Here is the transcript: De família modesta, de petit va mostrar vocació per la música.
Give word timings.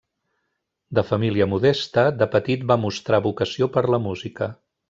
De 0.99 1.03
família 1.09 1.47
modesta, 1.51 2.07
de 2.23 2.29
petit 2.37 2.67
va 2.73 2.81
mostrar 2.87 3.23
vocació 3.29 3.73
per 3.77 3.89
la 3.97 4.05
música. 4.11 4.53